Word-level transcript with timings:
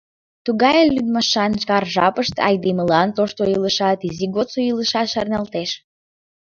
Тугай 0.45 0.77
лӱдмашан 0.95 1.51
кар 1.69 1.83
жапыште 1.95 2.39
айдемылан 2.49 3.09
тошто 3.17 3.41
илышат, 3.53 3.99
изи 4.07 4.25
годсо 4.35 4.59
илышат 4.71 5.07
шарналтеш. 5.13 5.69